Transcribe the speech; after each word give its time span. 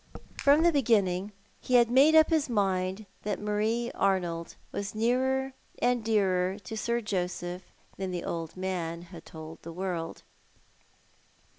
From 0.39 0.63
the 0.63 0.71
beginning 0.71 1.31
he 1.59 1.75
had 1.75 1.91
made 1.91 2.15
up 2.15 2.31
his 2.31 2.49
mind 2.49 3.05
that 3.21 3.39
Marie 3.39 3.91
Arnold 3.93 4.55
was 4.71 4.95
nearer 4.95 5.53
and 5.79 6.03
dearer 6.03 6.57
to 6.57 6.75
Sir 6.75 7.01
Joseph 7.01 7.71
than 7.97 8.09
the 8.09 8.23
old 8.23 8.57
man 8.57 9.03
had 9.03 9.27
told 9.27 9.61
the 9.61 9.71
world. 9.71 10.23